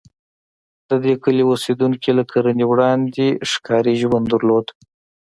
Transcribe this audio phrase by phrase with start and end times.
[0.89, 4.67] د دې کلي اوسېدونکي له کرنې وړاندې ښکاري ژوند درلود.